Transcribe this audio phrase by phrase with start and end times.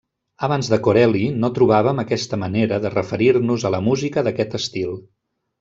[0.45, 4.99] Abans de Corelli no trobàvem aquesta manera de referir-nos a la música d'aquest estil.